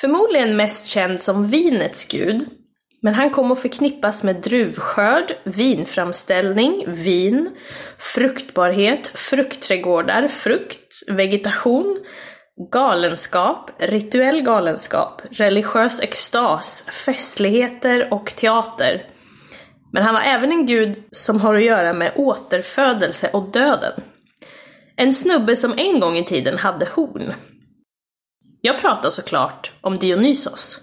Förmodligen 0.00 0.56
mest 0.56 0.86
känd 0.86 1.20
som 1.20 1.46
vinets 1.46 2.08
gud, 2.08 2.48
men 3.02 3.14
han 3.14 3.30
kom 3.30 3.52
att 3.52 3.62
förknippas 3.62 4.24
med 4.24 4.36
druvskörd, 4.36 5.32
vinframställning, 5.44 6.84
vin, 6.88 7.50
fruktbarhet, 7.98 9.08
fruktträdgårdar, 9.08 10.28
frukt, 10.28 10.94
vegetation, 11.08 11.98
galenskap, 12.72 13.70
rituell 13.78 14.42
galenskap, 14.42 15.22
religiös 15.30 16.00
extas, 16.00 16.82
festligheter 16.82 18.08
och 18.12 18.34
teater. 18.34 19.02
Men 19.92 20.02
han 20.02 20.14
var 20.14 20.22
även 20.22 20.52
en 20.52 20.66
gud 20.66 21.02
som 21.12 21.40
har 21.40 21.54
att 21.54 21.64
göra 21.64 21.92
med 21.92 22.12
återfödelse 22.16 23.30
och 23.32 23.52
döden. 23.52 23.92
En 24.96 25.12
snubbe 25.12 25.56
som 25.56 25.74
en 25.76 26.00
gång 26.00 26.16
i 26.16 26.24
tiden 26.24 26.58
hade 26.58 26.86
horn. 26.94 27.32
Jag 28.62 28.80
pratar 28.80 29.10
såklart 29.10 29.72
om 29.80 29.98
Dionysos. 29.98 30.80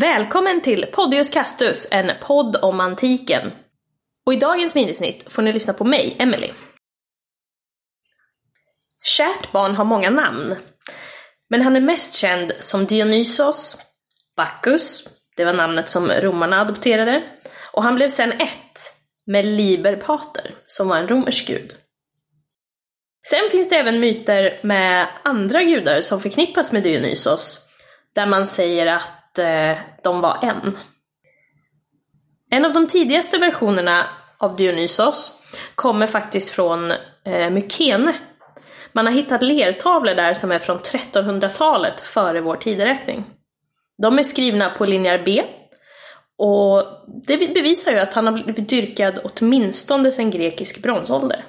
Välkommen 0.00 0.60
till 0.60 0.86
Podius 0.92 1.30
Castus, 1.30 1.88
en 1.90 2.10
podd 2.20 2.56
om 2.56 2.80
antiken. 2.80 3.52
Och 4.26 4.34
i 4.34 4.36
dagens 4.36 4.74
minisnitt 4.74 5.32
får 5.32 5.42
ni 5.42 5.52
lyssna 5.52 5.72
på 5.72 5.84
mig, 5.84 6.16
Emily. 6.18 6.50
Kärt 9.04 9.52
barn 9.52 9.74
har 9.74 9.84
många 9.84 10.10
namn. 10.10 10.56
Men 11.50 11.62
han 11.62 11.76
är 11.76 11.80
mest 11.80 12.14
känd 12.14 12.52
som 12.58 12.86
Dionysos, 12.86 13.78
Bacchus, 14.36 15.08
det 15.36 15.44
var 15.44 15.52
namnet 15.52 15.90
som 15.90 16.10
romarna 16.10 16.60
adopterade, 16.60 17.22
och 17.72 17.82
han 17.82 17.94
blev 17.94 18.08
sen 18.08 18.32
ett 18.32 18.80
med 19.26 19.46
Liber 19.46 19.96
Pater, 19.96 20.54
som 20.66 20.88
var 20.88 20.96
en 20.96 21.08
romersk 21.08 21.46
gud. 21.46 21.74
Sen 23.28 23.50
finns 23.50 23.68
det 23.68 23.76
även 23.76 24.00
myter 24.00 24.52
med 24.62 25.08
andra 25.22 25.62
gudar 25.62 26.00
som 26.00 26.20
förknippas 26.20 26.72
med 26.72 26.82
Dionysos, 26.82 27.68
där 28.14 28.26
man 28.26 28.46
säger 28.46 28.86
att 28.86 29.10
eh, 29.38 29.76
de 30.02 30.20
var 30.20 30.38
en. 30.42 30.78
En 32.50 32.64
av 32.64 32.72
de 32.72 32.86
tidigaste 32.86 33.38
versionerna 33.38 34.04
av 34.38 34.56
Dionysos 34.56 35.42
kommer 35.74 36.06
faktiskt 36.06 36.50
från 36.50 36.90
eh, 37.24 37.50
Mykene. 37.50 38.14
Man 38.92 39.06
har 39.06 39.12
hittat 39.12 39.42
lertavlor 39.42 40.14
där 40.14 40.34
som 40.34 40.52
är 40.52 40.58
från 40.58 40.78
1300-talet 40.78 42.00
före 42.00 42.40
vår 42.40 42.56
tideräkning. 42.56 43.24
De 44.02 44.18
är 44.18 44.22
skrivna 44.22 44.70
på 44.70 44.86
linjär 44.86 45.22
B 45.24 45.42
och 46.38 46.82
det 47.26 47.54
bevisar 47.54 47.92
ju 47.92 47.98
att 47.98 48.14
han 48.14 48.26
har 48.26 48.32
blivit 48.32 48.68
dyrkad 48.68 49.18
åtminstone 49.24 50.12
sedan 50.12 50.30
grekisk 50.30 50.82
bronsålder. 50.82 51.44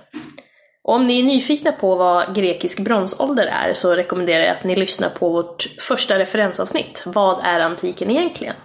Och 0.87 0.93
om 0.93 1.07
ni 1.07 1.19
är 1.19 1.23
nyfikna 1.23 1.71
på 1.71 1.95
vad 1.95 2.35
grekisk 2.35 2.79
bronsålder 2.79 3.45
är 3.45 3.73
så 3.73 3.95
rekommenderar 3.95 4.43
jag 4.43 4.53
att 4.53 4.63
ni 4.63 4.75
lyssnar 4.75 5.09
på 5.09 5.29
vårt 5.29 5.63
första 5.79 6.19
referensavsnitt. 6.19 7.03
Vad 7.05 7.45
är 7.45 7.59
antiken 7.59 8.11
egentligen? 8.11 8.55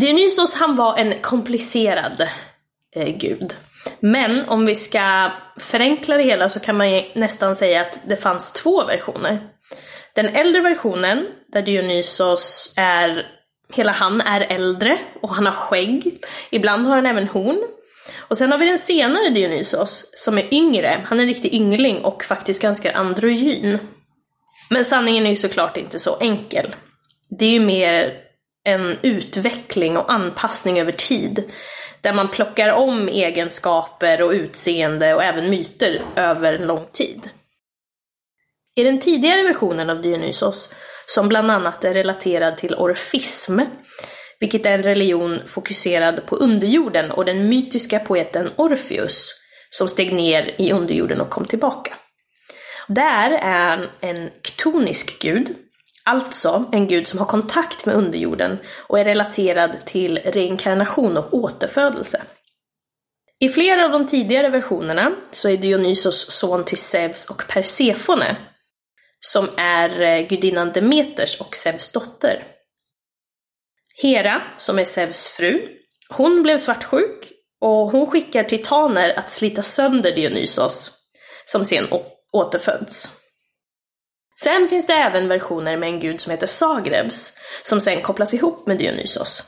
Dionysos 0.00 0.54
han 0.54 0.76
var 0.76 0.98
en 0.98 1.14
komplicerad 1.22 2.28
eh, 2.96 3.16
gud. 3.16 3.54
Men 4.00 4.48
om 4.48 4.66
vi 4.66 4.74
ska 4.74 5.30
förenkla 5.56 6.16
det 6.16 6.22
hela 6.22 6.48
så 6.48 6.60
kan 6.60 6.76
man 6.76 7.02
nästan 7.14 7.56
säga 7.56 7.80
att 7.80 8.00
det 8.08 8.16
fanns 8.16 8.52
två 8.52 8.84
versioner. 8.84 9.38
Den 10.14 10.28
äldre 10.28 10.60
versionen, 10.60 11.26
där 11.52 11.62
Dionysos 11.62 12.74
är, 12.76 13.26
hela 13.72 13.92
han 13.92 14.20
är 14.20 14.40
äldre 14.40 14.98
och 15.22 15.34
han 15.34 15.46
har 15.46 15.52
skägg. 15.52 16.24
Ibland 16.50 16.86
har 16.86 16.94
han 16.94 17.06
även 17.06 17.28
horn. 17.28 17.58
Och 18.12 18.38
sen 18.38 18.50
har 18.50 18.58
vi 18.58 18.66
den 18.66 18.78
senare 18.78 19.28
Dionysos, 19.28 20.04
som 20.14 20.38
är 20.38 20.54
yngre. 20.54 21.04
Han 21.06 21.18
är 21.18 21.22
en 21.22 21.28
riktig 21.28 21.54
yngling 21.54 22.04
och 22.04 22.24
faktiskt 22.24 22.62
ganska 22.62 22.92
androgyn. 22.92 23.78
Men 24.70 24.84
sanningen 24.84 25.26
är 25.26 25.30
ju 25.30 25.36
såklart 25.36 25.76
inte 25.76 25.98
så 25.98 26.16
enkel. 26.20 26.74
Det 27.38 27.46
är 27.46 27.50
ju 27.50 27.60
mer 27.60 28.20
en 28.64 28.98
utveckling 29.02 29.96
och 29.96 30.12
anpassning 30.12 30.80
över 30.80 30.92
tid. 30.92 31.44
Där 32.00 32.12
man 32.12 32.30
plockar 32.30 32.68
om 32.68 33.08
egenskaper 33.08 34.22
och 34.22 34.30
utseende 34.30 35.14
och 35.14 35.22
även 35.22 35.50
myter 35.50 36.02
över 36.16 36.52
en 36.52 36.66
lång 36.66 36.86
tid. 36.92 37.30
I 38.76 38.84
den 38.84 39.00
tidigare 39.00 39.42
versionen 39.42 39.90
av 39.90 40.02
Dionysos, 40.02 40.68
som 41.06 41.28
bland 41.28 41.50
annat 41.50 41.84
är 41.84 41.94
relaterad 41.94 42.56
till 42.56 42.74
orfism, 42.74 43.60
vilket 44.44 44.66
är 44.66 44.70
en 44.70 44.82
religion 44.82 45.40
fokuserad 45.46 46.26
på 46.26 46.36
underjorden 46.36 47.10
och 47.10 47.24
den 47.24 47.48
mytiska 47.48 47.98
poeten 47.98 48.50
Orpheus 48.56 49.34
som 49.70 49.88
steg 49.88 50.12
ner 50.12 50.54
i 50.58 50.72
underjorden 50.72 51.20
och 51.20 51.30
kom 51.30 51.44
tillbaka. 51.44 51.94
Där 52.88 53.30
är 53.30 53.68
han 53.68 53.86
en 54.00 54.30
ktonisk 54.42 55.22
gud, 55.22 55.56
alltså 56.04 56.64
en 56.72 56.88
gud 56.88 57.06
som 57.06 57.18
har 57.18 57.26
kontakt 57.26 57.86
med 57.86 57.94
underjorden 57.94 58.58
och 58.88 58.98
är 58.98 59.04
relaterad 59.04 59.86
till 59.86 60.18
reinkarnation 60.18 61.16
och 61.16 61.34
återfödelse. 61.34 62.22
I 63.40 63.48
flera 63.48 63.84
av 63.84 63.90
de 63.90 64.06
tidigare 64.06 64.48
versionerna 64.48 65.12
så 65.30 65.48
är 65.48 65.56
Dionysos 65.56 66.30
son 66.30 66.64
till 66.64 66.78
Zeus 66.78 67.30
och 67.30 67.42
Persefone, 67.48 68.36
som 69.20 69.48
är 69.56 70.02
eh, 70.02 70.26
gudinnan 70.26 70.72
Demeters 70.72 71.40
och 71.40 71.56
Zeus 71.56 71.92
dotter. 71.92 72.53
Hera, 74.02 74.42
som 74.56 74.78
är 74.78 74.84
Zeus 74.84 75.28
fru, 75.28 75.68
hon 76.08 76.42
blev 76.42 76.58
svartsjuk 76.58 77.32
och 77.60 77.90
hon 77.90 78.06
skickar 78.06 78.44
titaner 78.44 79.18
att 79.18 79.30
slita 79.30 79.62
sönder 79.62 80.12
Dionysos, 80.12 80.90
som 81.44 81.64
sen 81.64 81.86
återföds. 82.32 83.10
Sen 84.40 84.68
finns 84.68 84.86
det 84.86 84.92
även 84.92 85.28
versioner 85.28 85.76
med 85.76 85.88
en 85.88 86.00
gud 86.00 86.20
som 86.20 86.30
heter 86.30 86.46
Zagrebs, 86.46 87.36
som 87.62 87.80
sen 87.80 88.02
kopplas 88.02 88.34
ihop 88.34 88.66
med 88.66 88.78
Dionysos. 88.78 89.42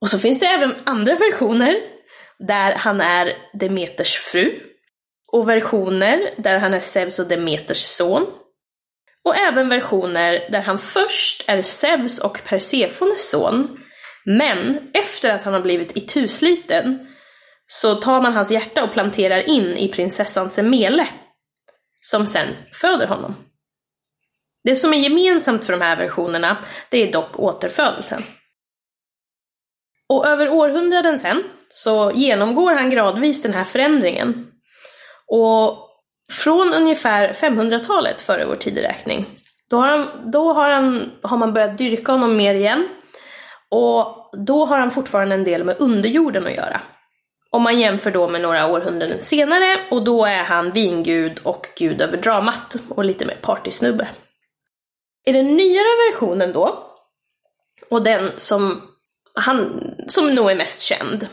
Och 0.00 0.08
så 0.08 0.18
finns 0.18 0.40
det 0.40 0.46
även 0.46 0.74
andra 0.84 1.14
versioner 1.14 1.74
där 2.38 2.72
han 2.72 3.00
är 3.00 3.32
Demeters 3.52 4.16
fru, 4.16 4.60
och 5.32 5.48
versioner 5.48 6.34
där 6.36 6.58
han 6.58 6.74
är 6.74 6.80
Zeus 6.80 7.18
och 7.18 7.26
Demeters 7.26 7.78
son, 7.78 8.26
och 9.26 9.36
även 9.36 9.68
versioner 9.68 10.48
där 10.48 10.60
han 10.60 10.78
först 10.78 11.44
är 11.48 11.62
Zeus 11.62 12.18
och 12.18 12.40
Persefones 12.44 13.30
son, 13.30 13.78
men 14.24 14.90
efter 14.94 15.34
att 15.34 15.44
han 15.44 15.54
har 15.54 15.60
blivit 15.60 15.96
itusliten 15.96 17.06
så 17.66 17.94
tar 17.94 18.20
man 18.20 18.32
hans 18.32 18.50
hjärta 18.50 18.84
och 18.84 18.92
planterar 18.92 19.48
in 19.48 19.76
i 19.76 19.88
prinsessan 19.88 20.50
Semele, 20.50 21.08
som 22.00 22.26
sen 22.26 22.48
föder 22.72 23.06
honom. 23.06 23.34
Det 24.64 24.76
som 24.76 24.94
är 24.94 24.98
gemensamt 24.98 25.64
för 25.64 25.72
de 25.72 25.80
här 25.80 25.96
versionerna, 25.96 26.64
det 26.90 27.08
är 27.08 27.12
dock 27.12 27.38
återfödelsen. 27.38 28.22
Och 30.08 30.26
över 30.26 30.48
århundraden 30.48 31.18
sen 31.18 31.44
så 31.68 32.12
genomgår 32.14 32.72
han 32.72 32.90
gradvis 32.90 33.42
den 33.42 33.54
här 33.54 33.64
förändringen. 33.64 34.46
Och 35.26 35.85
från 36.32 36.74
ungefär 36.74 37.32
500-talet 37.32 38.20
före 38.20 38.44
vår 38.44 38.56
tideräkning, 38.56 39.26
då, 39.70 39.76
har, 39.76 39.88
han, 39.88 40.30
då 40.32 40.52
har, 40.52 40.70
han, 40.70 41.12
har 41.22 41.36
man 41.36 41.52
börjat 41.52 41.78
dyrka 41.78 42.12
honom 42.12 42.36
mer 42.36 42.54
igen. 42.54 42.88
Och 43.68 44.30
då 44.46 44.64
har 44.64 44.78
han 44.78 44.90
fortfarande 44.90 45.34
en 45.34 45.44
del 45.44 45.64
med 45.64 45.76
underjorden 45.78 46.46
att 46.46 46.54
göra. 46.54 46.80
Om 47.50 47.62
man 47.62 47.80
jämför 47.80 48.10
då 48.10 48.28
med 48.28 48.40
några 48.40 48.66
århundraden 48.66 49.20
senare, 49.20 49.80
och 49.90 50.04
då 50.04 50.24
är 50.24 50.42
han 50.42 50.72
vingud 50.72 51.40
och 51.42 51.66
gud 51.78 52.00
över 52.00 52.16
dramat, 52.16 52.76
och 52.88 53.04
lite 53.04 53.24
mer 53.24 53.36
partysnubbe. 53.42 54.08
I 55.26 55.32
den 55.32 55.56
nyare 55.56 56.10
versionen 56.10 56.52
då, 56.52 56.92
och 57.90 58.02
den 58.02 58.32
som, 58.36 58.82
han, 59.34 59.82
som 60.08 60.34
nog 60.34 60.50
är 60.50 60.56
mest 60.56 60.82
känd, 60.82 61.28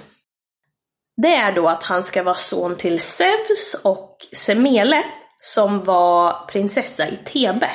det 1.22 1.36
är 1.36 1.52
då 1.52 1.68
att 1.68 1.84
han 1.84 2.04
ska 2.04 2.24
vara 2.24 2.36
son 2.36 2.76
till 2.76 3.00
Zeus 3.00 3.76
och 3.84 4.18
Semele, 4.32 5.04
som 5.42 5.84
var 5.84 6.46
prinsessa 6.48 7.08
i 7.08 7.16
Thebe. 7.16 7.70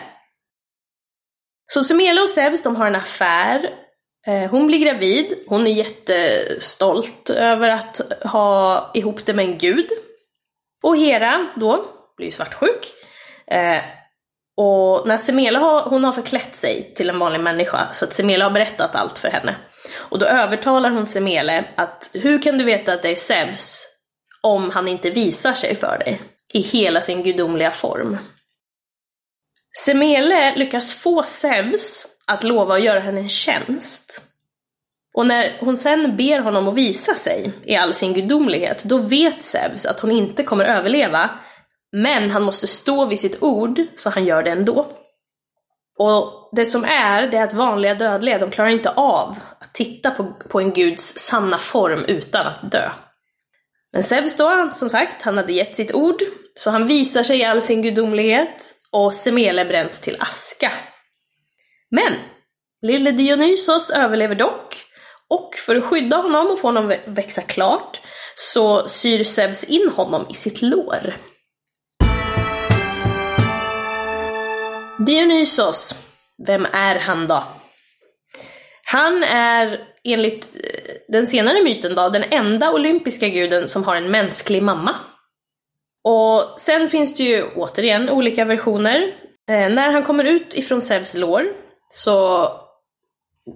Så 1.72 1.82
Semele 1.82 2.20
och 2.20 2.28
Zeus, 2.28 2.62
de 2.62 2.76
har 2.76 2.86
en 2.86 2.94
affär. 2.94 3.70
Eh, 4.26 4.50
hon 4.50 4.66
blir 4.66 4.78
gravid, 4.78 5.44
hon 5.46 5.66
är 5.66 5.70
jättestolt 5.70 7.30
över 7.30 7.68
att 7.68 8.00
ha 8.22 8.90
ihop 8.94 9.26
det 9.26 9.34
med 9.34 9.44
en 9.44 9.58
gud. 9.58 9.88
Och 10.82 10.96
Hera 10.96 11.46
då 11.56 11.84
blir 12.16 12.30
svartsjuk. 12.30 12.86
Eh, 13.46 13.82
och 14.56 15.06
när 15.06 15.16
Semele 15.16 15.58
har, 15.58 15.82
hon 15.82 16.04
har 16.04 16.12
förklätt 16.12 16.56
sig 16.56 16.92
till 16.94 17.08
en 17.08 17.18
vanlig 17.18 17.40
människa, 17.40 17.88
så 17.92 18.04
att 18.04 18.12
Semele 18.12 18.44
har 18.44 18.50
berättat 18.50 18.94
allt 18.94 19.18
för 19.18 19.28
henne. 19.28 19.56
Och 20.08 20.18
då 20.18 20.26
övertalar 20.26 20.90
hon 20.90 21.06
Semele 21.06 21.64
att 21.74 22.10
hur 22.14 22.42
kan 22.42 22.58
du 22.58 22.64
veta 22.64 22.92
att 22.92 23.02
det 23.02 23.10
är 23.10 23.16
Zeus 23.16 23.86
om 24.42 24.70
han 24.70 24.88
inte 24.88 25.10
visar 25.10 25.52
sig 25.52 25.74
för 25.74 25.98
dig 25.98 26.20
i 26.52 26.60
hela 26.60 27.00
sin 27.00 27.22
gudomliga 27.22 27.70
form? 27.70 28.16
Semele 29.84 30.56
lyckas 30.56 30.94
få 30.94 31.22
Zeus 31.22 32.06
att 32.26 32.44
lova 32.44 32.74
att 32.74 32.82
göra 32.82 33.00
henne 33.00 33.20
en 33.20 33.28
tjänst. 33.28 34.22
Och 35.14 35.26
när 35.26 35.56
hon 35.60 35.76
sen 35.76 36.16
ber 36.16 36.38
honom 36.38 36.68
att 36.68 36.74
visa 36.74 37.14
sig 37.14 37.52
i 37.64 37.76
all 37.76 37.94
sin 37.94 38.14
gudomlighet, 38.14 38.84
då 38.84 38.98
vet 38.98 39.42
Zeus 39.42 39.86
att 39.86 40.00
hon 40.00 40.12
inte 40.12 40.42
kommer 40.42 40.64
överleva, 40.64 41.30
men 41.92 42.30
han 42.30 42.42
måste 42.42 42.66
stå 42.66 43.04
vid 43.04 43.18
sitt 43.18 43.42
ord, 43.42 43.80
så 43.96 44.10
han 44.10 44.24
gör 44.24 44.42
det 44.42 44.50
ändå. 44.50 44.86
Och 45.98 46.32
det 46.52 46.66
som 46.66 46.84
är, 46.84 47.26
det 47.26 47.36
är 47.36 47.44
att 47.44 47.52
vanliga 47.52 47.94
dödliga, 47.94 48.38
de 48.38 48.50
klarar 48.50 48.70
inte 48.70 48.90
av 48.90 49.38
att 49.60 49.74
titta 49.74 50.10
på, 50.10 50.24
på 50.48 50.60
en 50.60 50.72
guds 50.72 51.18
sanna 51.18 51.58
form 51.58 52.04
utan 52.08 52.46
att 52.46 52.72
dö. 52.72 52.90
Men 53.92 54.02
Zeus 54.02 54.36
då, 54.36 54.70
som 54.72 54.90
sagt, 54.90 55.22
han 55.22 55.36
hade 55.36 55.52
gett 55.52 55.76
sitt 55.76 55.94
ord, 55.94 56.16
så 56.54 56.70
han 56.70 56.86
visar 56.86 57.22
sig 57.22 57.38
i 57.38 57.44
all 57.44 57.62
sin 57.62 57.82
gudomlighet 57.82 58.74
och 58.92 59.14
Semele 59.14 59.64
bränns 59.64 60.00
till 60.00 60.16
aska. 60.20 60.72
Men 61.90 62.14
lille 62.82 63.10
Dionysos 63.10 63.90
överlever 63.90 64.34
dock, 64.34 64.76
och 65.30 65.54
för 65.54 65.76
att 65.76 65.84
skydda 65.84 66.16
honom 66.16 66.46
och 66.46 66.60
få 66.60 66.68
honom 66.68 66.94
växa 67.06 67.42
klart 67.42 68.00
så 68.34 68.88
syr 68.88 69.24
Zeus 69.24 69.64
in 69.64 69.88
honom 69.96 70.26
i 70.30 70.34
sitt 70.34 70.62
lår. 70.62 71.16
Dionysos, 75.06 75.94
vem 76.46 76.66
är 76.72 76.98
han 76.98 77.26
då? 77.26 77.44
Han 78.84 79.22
är 79.24 79.80
enligt 80.04 80.56
eh, 80.56 80.94
den 81.08 81.26
senare 81.26 81.62
myten 81.62 81.94
då 81.94 82.08
den 82.08 82.24
enda 82.30 82.72
olympiska 82.72 83.28
guden 83.28 83.68
som 83.68 83.84
har 83.84 83.96
en 83.96 84.10
mänsklig 84.10 84.62
mamma. 84.62 84.94
Och 86.04 86.60
sen 86.60 86.88
finns 86.88 87.14
det 87.14 87.22
ju 87.22 87.44
återigen 87.56 88.10
olika 88.10 88.44
versioner. 88.44 89.12
Eh, 89.50 89.70
när 89.70 89.90
han 89.90 90.02
kommer 90.02 90.24
ut 90.24 90.54
ifrån 90.54 90.82
Zeus 90.82 91.14
lår 91.14 91.44
så 91.92 92.48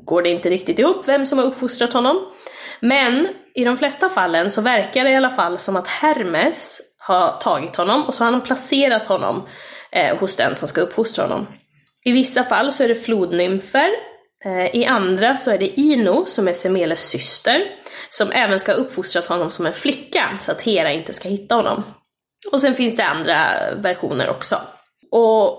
går 0.05 0.23
det 0.23 0.29
inte 0.29 0.51
riktigt 0.51 0.79
ihop 0.79 1.09
vem 1.09 1.27
som 1.27 1.39
har 1.39 1.45
uppfostrat 1.45 1.93
honom. 1.93 2.33
Men 2.81 3.29
i 3.55 3.65
de 3.65 3.79
flesta 3.79 4.09
fallen 4.09 4.51
så 4.51 4.61
verkar 4.61 5.05
det 5.05 5.11
i 5.11 5.17
alla 5.17 5.31
fall 5.31 5.59
som 5.59 5.77
att 5.77 5.89
Hermes 5.89 6.81
har 6.99 7.33
tagit 7.33 7.77
honom 7.77 8.07
och 8.07 8.15
så 8.15 8.25
har 8.25 8.33
han 8.33 8.41
placerat 8.41 9.07
honom 9.07 9.49
eh, 9.93 10.17
hos 10.19 10.37
den 10.37 10.57
som 10.57 10.69
ska 10.69 10.81
uppfostra 10.81 11.25
honom. 11.25 11.47
I 12.05 12.13
vissa 12.13 12.45
fall 12.45 12.73
så 12.73 12.85
är 12.85 12.89
det 12.89 12.95
flodnymfer, 12.95 13.91
eh, 14.45 14.77
i 14.77 14.85
andra 14.85 15.37
så 15.37 15.51
är 15.51 15.59
det 15.59 15.81
Ino 15.81 16.27
som 16.27 16.49
är 16.49 16.53
Semeles 16.53 17.09
syster, 17.09 17.63
som 18.11 18.31
även 18.33 18.61
ska 18.61 18.73
ha 18.73 18.79
uppfostrat 18.79 19.27
honom 19.27 19.51
som 19.51 19.67
en 19.67 19.73
flicka 19.73 20.37
så 20.41 20.53
att 20.53 20.63
Hera 20.63 20.93
inte 20.93 21.13
ska 21.13 21.29
hitta 21.29 21.55
honom. 21.55 21.85
Och 22.53 22.61
sen 22.61 22.75
finns 22.75 22.97
det 22.97 23.05
andra 23.05 23.51
versioner 23.75 24.31
också. 24.31 24.57
Och 25.11 25.59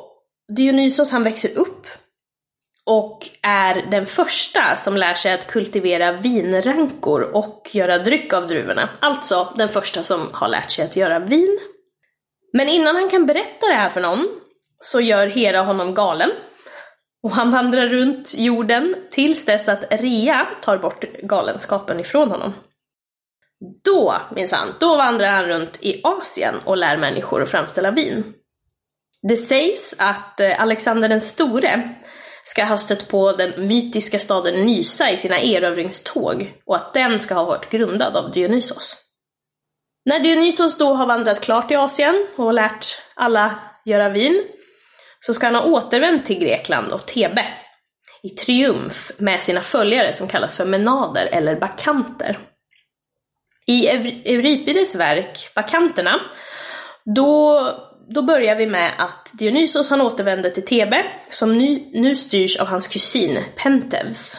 Dionysos 0.55 1.11
han 1.11 1.23
växer 1.23 1.57
upp 1.57 1.87
och 2.85 3.29
är 3.41 3.87
den 3.91 4.05
första 4.05 4.75
som 4.75 4.97
lär 4.97 5.13
sig 5.13 5.33
att 5.33 5.47
kultivera 5.47 6.11
vinrankor 6.11 7.21
och 7.21 7.69
göra 7.73 7.97
dryck 7.97 8.33
av 8.33 8.47
druvorna. 8.47 8.89
Alltså 8.99 9.53
den 9.55 9.69
första 9.69 10.03
som 10.03 10.29
har 10.33 10.47
lärt 10.47 10.71
sig 10.71 10.85
att 10.85 10.95
göra 10.95 11.19
vin. 11.19 11.59
Men 12.53 12.69
innan 12.69 12.95
han 12.95 13.09
kan 13.09 13.25
berätta 13.25 13.67
det 13.67 13.73
här 13.73 13.89
för 13.89 14.01
någon 14.01 14.27
så 14.83 15.01
gör 15.01 15.27
Hera 15.27 15.61
honom 15.61 15.93
galen. 15.93 16.31
Och 17.23 17.31
han 17.31 17.51
vandrar 17.51 17.87
runt 17.87 18.33
jorden 18.37 18.95
tills 19.09 19.45
dess 19.45 19.69
att 19.69 19.83
Rea 19.89 20.47
tar 20.61 20.77
bort 20.77 21.05
galenskapen 21.21 21.99
ifrån 21.99 22.31
honom. 22.31 22.53
Då, 23.83 24.15
minsann, 24.35 24.73
då 24.79 24.97
vandrar 24.97 25.31
han 25.31 25.45
runt 25.45 25.79
i 25.81 26.01
Asien 26.03 26.55
och 26.65 26.77
lär 26.77 26.97
människor 26.97 27.41
att 27.41 27.49
framställa 27.49 27.91
vin. 27.91 28.33
Det 29.29 29.35
sägs 29.35 29.95
att 29.99 30.39
eh, 30.39 30.61
Alexander 30.61 31.09
den 31.09 31.21
store 31.21 31.95
ska 32.43 32.63
ha 32.63 32.77
stött 32.77 33.07
på 33.07 33.31
den 33.31 33.67
mytiska 33.67 34.19
staden 34.19 34.65
Nysa 34.65 35.11
i 35.11 35.17
sina 35.17 35.39
erövringståg 35.39 36.53
och 36.65 36.75
att 36.75 36.93
den 36.93 37.19
ska 37.19 37.33
ha 37.33 37.43
varit 37.43 37.69
grundad 37.69 38.17
av 38.17 38.31
Dionysos. 38.31 38.97
När 40.05 40.19
Dionysos 40.19 40.77
då 40.77 40.93
har 40.93 41.05
vandrat 41.05 41.41
klart 41.41 41.71
i 41.71 41.75
Asien 41.75 42.27
och 42.35 42.53
lärt 42.53 42.85
alla 43.15 43.59
göra 43.85 44.09
vin 44.09 44.43
så 45.25 45.33
ska 45.33 45.47
han 45.47 45.55
ha 45.55 45.63
återvänt 45.63 46.25
till 46.25 46.39
Grekland 46.39 46.91
och 46.91 47.05
Thebe 47.05 47.45
i 48.23 48.29
triumf 48.29 49.11
med 49.17 49.41
sina 49.41 49.61
följare 49.61 50.13
som 50.13 50.27
kallas 50.27 50.55
för 50.55 50.65
menader 50.65 51.29
eller 51.31 51.55
bakanter. 51.55 52.39
I 53.67 53.87
Euripides 53.87 54.95
verk 54.95 55.49
Bakanterna, 55.55 56.21
då 57.15 57.61
då 58.09 58.21
börjar 58.21 58.55
vi 58.55 58.67
med 58.67 58.91
att 58.97 59.31
Dionysos 59.33 59.89
han 59.89 60.01
återvänder 60.01 60.49
till 60.49 60.65
Thebe, 60.65 61.05
som 61.29 61.57
nu, 61.57 61.89
nu 61.93 62.15
styrs 62.15 62.57
av 62.57 62.67
hans 62.67 62.87
kusin 62.87 63.39
Pentevs. 63.55 64.37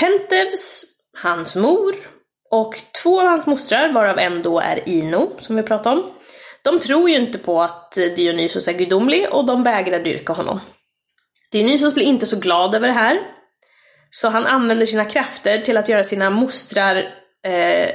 Pentevs, 0.00 0.84
hans 1.22 1.56
mor 1.56 1.94
och 2.50 2.74
två 3.02 3.20
av 3.20 3.26
hans 3.26 3.46
mostrar, 3.46 3.92
varav 3.92 4.18
en 4.18 4.42
då 4.42 4.60
är 4.60 4.88
Ino, 4.88 5.36
som 5.38 5.56
vi 5.56 5.62
pratade 5.62 5.96
om, 5.96 6.12
de 6.64 6.80
tror 6.80 7.10
ju 7.10 7.16
inte 7.16 7.38
på 7.38 7.62
att 7.62 7.92
Dionysos 7.92 8.68
är 8.68 8.72
gudomlig 8.72 9.32
och 9.32 9.46
de 9.46 9.62
vägrar 9.62 9.98
dyrka 9.98 10.32
honom. 10.32 10.60
Dionysos 11.52 11.94
blir 11.94 12.04
inte 12.04 12.26
så 12.26 12.38
glad 12.38 12.74
över 12.74 12.86
det 12.86 12.94
här, 12.94 13.20
så 14.10 14.28
han 14.28 14.46
använder 14.46 14.86
sina 14.86 15.04
krafter 15.04 15.58
till 15.58 15.76
att 15.76 15.88
göra 15.88 16.04
sina 16.04 16.30
mostrar 16.30 16.96
eh, 17.46 17.90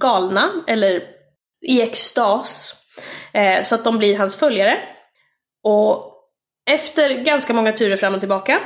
galna, 0.00 0.64
eller 0.66 1.02
i 1.66 1.82
extas, 1.82 2.76
Eh, 3.32 3.62
så 3.62 3.74
att 3.74 3.84
de 3.84 3.98
blir 3.98 4.18
hans 4.18 4.36
följare. 4.36 4.78
Och 5.64 6.12
efter 6.70 7.08
ganska 7.08 7.52
många 7.52 7.72
turer 7.72 7.96
fram 7.96 8.14
och 8.14 8.20
tillbaka 8.20 8.60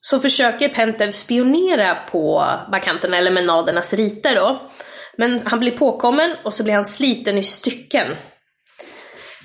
så 0.00 0.20
försöker 0.20 0.68
Pentev 0.68 1.10
spionera 1.10 1.94
på 1.94 2.44
bakanterna, 2.72 3.16
eller 3.16 3.30
menadernas 3.30 3.94
riter 3.94 4.34
då. 4.34 4.70
Men 5.16 5.40
han 5.44 5.60
blir 5.60 5.76
påkommen 5.76 6.36
och 6.44 6.54
så 6.54 6.64
blir 6.64 6.74
han 6.74 6.84
sliten 6.84 7.38
i 7.38 7.42
stycken. 7.42 8.06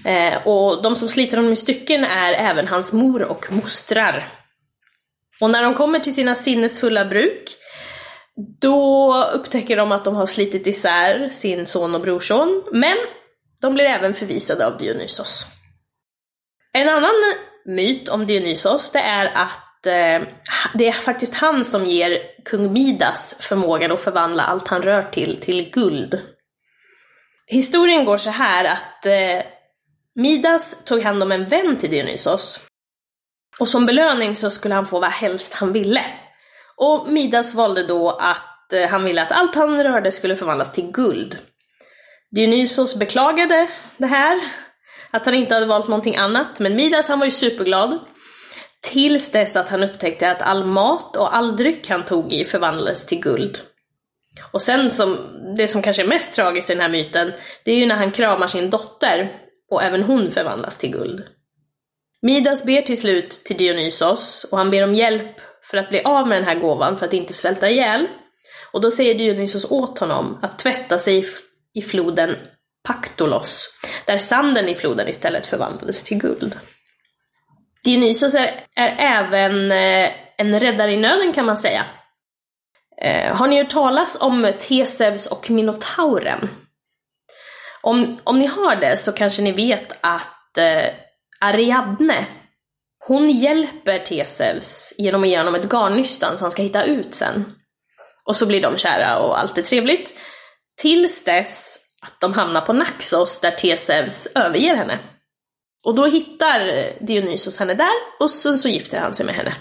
Eh, 0.06 0.48
och 0.48 0.84
de 0.84 0.96
som 0.96 1.08
sliter 1.10 1.38
honom 1.38 1.52
i 1.52 1.56
stycken 1.56 2.04
är 2.04 2.34
även 2.34 2.68
hans 2.68 2.94
mor 2.94 3.24
och 3.24 3.52
mostrar. 3.52 4.28
Och 5.42 5.50
när 5.50 5.64
de 5.64 5.74
kommer 5.74 6.00
till 6.00 6.16
sina 6.16 6.36
sinnesfulla 6.36 7.06
bruk 7.06 7.58
då 8.62 9.24
upptäcker 9.24 9.78
de 9.78 9.92
att 9.92 10.06
de 10.06 10.16
har 10.16 10.26
slitit 10.26 10.68
isär 10.68 11.30
sin 11.30 11.66
son 11.66 11.96
och 11.96 12.02
brorson, 12.02 12.64
men 12.72 12.98
de 13.62 13.74
blir 13.74 13.86
även 13.86 14.14
förvisade 14.14 14.68
av 14.68 14.78
Dionysos. 14.78 15.46
En 16.74 16.90
annan 16.90 17.14
myt 17.66 18.10
om 18.10 18.26
Dionysos 18.26 18.92
det 18.92 19.00
är 19.00 19.26
att 19.26 19.86
eh, 19.86 20.28
det 20.74 20.88
är 20.88 20.92
faktiskt 20.92 21.36
han 21.36 21.66
som 21.66 21.86
ger 21.86 22.20
kung 22.46 22.74
Midas 22.74 23.38
förmågan 23.40 23.92
att 23.92 24.02
förvandla 24.02 24.44
allt 24.44 24.68
han 24.68 24.82
rör 24.82 25.04
till, 25.04 25.38
till 25.42 25.70
guld. 25.70 26.22
Historien 27.48 28.06
går 28.06 28.18
så 28.18 28.30
här 28.30 28.66
att 28.66 29.06
eh, 29.06 29.46
Midas 30.16 30.86
tog 30.86 31.02
hand 31.02 31.24
om 31.24 31.32
en 31.32 31.46
vän 31.46 31.78
till 31.78 31.90
Dionysos. 31.90 32.60
Och 33.60 33.70
som 33.70 33.86
belöning 33.86 34.36
så 34.36 34.52
skulle 34.52 34.76
han 34.76 34.86
få 34.86 35.00
vad 35.00 35.12
helst 35.12 35.54
han 35.54 35.72
ville. 35.72 36.06
Och 36.76 37.08
Midas 37.08 37.56
valde 37.56 37.88
då 37.88 38.10
att 38.10 38.74
eh, 38.74 38.90
han 38.90 39.04
ville 39.04 39.22
att 39.22 39.32
allt 39.32 39.56
han 39.56 39.84
rörde 39.84 40.12
skulle 40.12 40.36
förvandlas 40.36 40.74
till 40.74 40.92
guld. 40.92 41.38
Dionysos 42.32 42.96
beklagade 42.96 43.68
det 43.98 44.08
här, 44.08 44.40
att 45.12 45.26
han 45.26 45.36
inte 45.36 45.54
hade 45.54 45.66
valt 45.66 45.88
någonting 45.88 46.16
annat, 46.16 46.60
men 46.60 46.76
Midas 46.76 47.08
han 47.08 47.20
var 47.20 47.26
ju 47.26 47.32
superglad. 47.32 48.00
Tills 48.82 49.32
dess 49.32 49.56
att 49.56 49.70
han 49.70 49.84
upptäckte 49.84 50.32
att 50.32 50.42
all 50.42 50.66
mat 50.66 51.18
och 51.18 51.36
all 51.36 51.58
dryck 51.58 51.90
han 51.90 52.06
tog 52.06 52.34
i 52.34 52.46
förvandlades 52.46 53.06
till 53.06 53.20
guld. 53.20 53.58
Och 54.52 54.62
sen 54.62 54.92
som, 54.92 55.18
det 55.58 55.68
som 55.68 55.82
kanske 55.82 56.04
är 56.04 56.08
mest 56.08 56.36
tragiskt 56.36 56.70
i 56.70 56.74
den 56.74 56.82
här 56.82 56.90
myten, 56.90 57.34
det 57.64 57.72
är 57.72 57.76
ju 57.76 57.86
när 57.86 57.96
han 57.96 58.12
kramar 58.12 58.48
sin 58.48 58.70
dotter 58.70 59.43
och 59.74 59.84
även 59.84 60.04
hon 60.04 60.32
förvandlas 60.32 60.78
till 60.78 60.92
guld. 60.92 61.24
Midas 62.22 62.66
ber 62.66 62.82
till 62.82 63.02
slut 63.02 63.30
till 63.32 63.58
Dionysos 63.58 64.44
och 64.52 64.58
han 64.58 64.72
ber 64.72 64.84
om 64.84 64.94
hjälp 64.94 65.42
för 65.64 65.78
att 65.78 65.90
bli 65.90 66.02
av 66.04 66.28
med 66.28 66.38
den 66.38 66.48
här 66.48 66.60
gåvan 66.60 66.98
för 66.98 67.06
att 67.06 67.14
inte 67.14 67.34
svälta 67.34 67.70
ihjäl. 67.70 68.08
Och 68.72 68.82
då 68.82 68.92
säger 68.92 69.16
Dionysos 69.16 69.72
åt 69.72 70.00
honom 70.00 70.40
att 70.42 70.60
tvätta 70.60 71.00
sig 71.00 71.26
i 71.74 71.82
floden 71.82 72.36
Paktolos, 72.88 73.78
där 74.06 74.18
sanden 74.18 74.70
i 74.70 74.76
floden 74.76 75.08
istället 75.08 75.46
förvandlades 75.46 76.04
till 76.04 76.18
guld. 76.18 76.56
Dionysos 77.84 78.36
är, 78.36 78.66
är 78.76 78.96
även 78.98 79.72
eh, 79.72 80.12
en 80.38 80.60
räddare 80.60 80.92
i 80.92 80.98
nöden 80.98 81.34
kan 81.34 81.46
man 81.46 81.58
säga. 81.58 81.86
Eh, 83.02 83.36
har 83.36 83.48
ni 83.48 83.58
hört 83.58 83.70
talas 83.70 84.22
om 84.22 84.52
Teseus 84.60 85.28
och 85.28 85.52
Minotauren? 85.52 86.50
Om, 87.86 88.18
om 88.24 88.40
ni 88.40 88.46
har 88.46 88.76
det 88.76 88.98
så 88.98 89.12
kanske 89.12 89.42
ni 89.42 89.52
vet 89.52 89.98
att 90.02 90.58
eh, 90.58 90.90
Ariadne, 91.42 92.26
hon 93.08 93.30
hjälper 93.30 94.00
Teseus 94.00 94.94
genom 94.98 95.24
att 95.24 95.30
ge 95.30 95.38
honom 95.38 95.56
ett 95.56 95.72
garnnystan 95.72 96.38
som 96.38 96.46
han 96.46 96.52
ska 96.52 96.62
hitta 96.62 96.84
ut 96.84 97.16
sen. 97.16 97.46
Och 98.26 98.36
så 98.36 98.46
blir 98.46 98.62
de 98.62 98.78
kära 98.78 99.20
och 99.20 99.40
allt 99.40 99.58
är 99.58 99.62
trevligt. 99.62 100.20
Tills 100.82 101.24
dess 101.24 101.80
att 102.02 102.20
de 102.22 102.34
hamnar 102.34 102.62
på 102.62 102.74
Naxos 102.74 103.40
där 103.40 103.52
Teseus 103.52 104.28
överger 104.36 104.76
henne. 104.76 105.00
Och 105.86 105.96
då 105.96 106.06
hittar 106.06 106.68
eh, 106.68 106.86
Dionysos 107.00 107.60
henne 107.60 107.74
där 107.74 107.94
och 108.20 108.32
sen 108.32 108.58
så 108.58 108.70
gifter 108.70 109.00
han 109.00 109.14
sig 109.14 109.26
med 109.26 109.36
henne. 109.36 109.56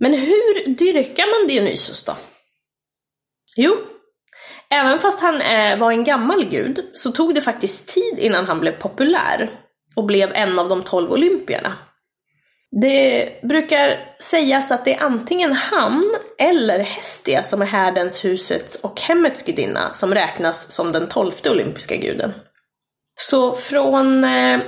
Men 0.00 0.14
hur 0.14 0.74
dyrkar 0.74 1.40
man 1.40 1.48
Dionysos 1.48 2.04
då? 2.04 2.16
Jo, 3.56 3.76
även 4.70 4.98
fast 4.98 5.20
han 5.20 5.40
eh, 5.40 5.78
var 5.78 5.92
en 5.92 6.04
gammal 6.04 6.44
gud 6.44 6.90
så 6.94 7.12
tog 7.12 7.34
det 7.34 7.40
faktiskt 7.40 7.88
tid 7.88 8.18
innan 8.18 8.46
han 8.46 8.60
blev 8.60 8.72
populär 8.72 9.50
och 9.96 10.04
blev 10.04 10.32
en 10.32 10.58
av 10.58 10.68
de 10.68 10.82
tolv 10.82 11.12
olympierna. 11.12 11.72
Det 12.82 13.28
brukar 13.42 13.98
sägas 14.20 14.70
att 14.70 14.84
det 14.84 14.94
är 14.94 15.02
antingen 15.02 15.52
han 15.52 16.16
eller 16.38 16.78
Hestia 16.78 17.42
som 17.42 17.62
är 17.62 17.66
härdens, 17.66 18.24
husets 18.24 18.84
och 18.84 19.00
hemmets 19.00 19.42
gudinna 19.42 19.92
som 19.92 20.14
räknas 20.14 20.72
som 20.72 20.92
den 20.92 21.08
tolfte 21.08 21.50
olympiska 21.50 21.96
guden. 21.96 22.32
Så 23.20 23.52
från 23.52 24.24
eh, 24.24 24.60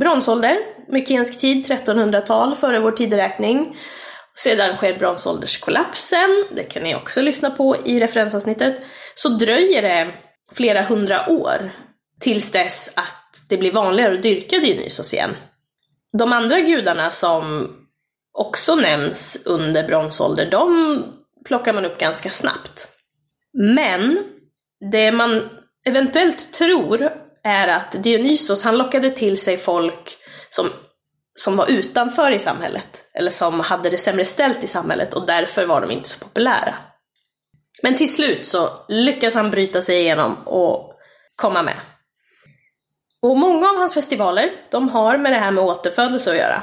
bronsålder, 0.00 0.56
mykensk 0.88 1.40
tid, 1.40 1.64
1300-tal 1.64 2.56
före 2.56 2.80
vår 2.80 2.92
tideräkning, 2.92 3.76
sedan 4.38 4.76
sker 4.76 4.98
bronsålderskollapsen, 4.98 6.44
det 6.56 6.64
kan 6.64 6.82
ni 6.82 6.94
också 6.94 7.20
lyssna 7.20 7.50
på 7.50 7.76
i 7.84 8.00
referensavsnittet, 8.00 8.80
så 9.14 9.28
dröjer 9.28 9.82
det 9.82 10.14
flera 10.52 10.82
hundra 10.82 11.28
år 11.28 11.72
tills 12.20 12.52
dess 12.52 12.92
att 12.96 13.44
det 13.50 13.56
blir 13.56 13.72
vanligare 13.72 14.14
att 14.14 14.22
dyrka 14.22 14.58
Dionysos 14.58 15.14
igen. 15.14 15.36
De 16.18 16.32
andra 16.32 16.60
gudarna 16.60 17.10
som 17.10 17.70
också 18.38 18.74
nämns 18.74 19.42
under 19.46 19.88
bronsålder, 19.88 20.50
de 20.50 21.04
plockar 21.44 21.72
man 21.72 21.84
upp 21.84 21.98
ganska 21.98 22.30
snabbt. 22.30 22.88
Men 23.52 24.18
det 24.90 25.12
man 25.12 25.48
eventuellt 25.86 26.52
tror 26.52 27.10
är 27.44 27.68
att 27.68 28.02
Dionysos, 28.02 28.64
han 28.64 28.78
lockade 28.78 29.10
till 29.10 29.40
sig 29.40 29.56
folk 29.56 30.16
som, 30.50 30.70
som 31.40 31.56
var 31.56 31.70
utanför 31.70 32.30
i 32.30 32.38
samhället, 32.38 33.04
eller 33.14 33.30
som 33.30 33.60
hade 33.60 33.90
det 33.90 33.98
sämre 33.98 34.24
ställt 34.24 34.64
i 34.64 34.66
samhället 34.66 35.14
och 35.14 35.26
därför 35.26 35.66
var 35.66 35.80
de 35.80 35.90
inte 35.90 36.08
så 36.08 36.24
populära. 36.24 36.74
Men 37.82 37.94
till 37.94 38.14
slut 38.14 38.46
så 38.46 38.70
lyckas 38.88 39.34
han 39.34 39.50
bryta 39.50 39.82
sig 39.82 40.00
igenom 40.00 40.36
och 40.44 40.94
komma 41.36 41.62
med. 41.62 41.76
Och 43.22 43.36
många 43.36 43.70
av 43.70 43.76
hans 43.76 43.94
festivaler, 43.94 44.52
de 44.70 44.88
har 44.88 45.18
med 45.18 45.32
det 45.32 45.38
här 45.38 45.50
med 45.50 45.64
återfödelse 45.64 46.30
att 46.30 46.36
göra. 46.36 46.62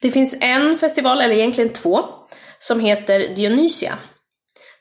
Det 0.00 0.10
finns 0.10 0.36
en 0.40 0.78
festival, 0.78 1.20
eller 1.20 1.34
egentligen 1.34 1.72
två, 1.72 2.04
som 2.58 2.80
heter 2.80 3.34
Dionysia. 3.34 3.98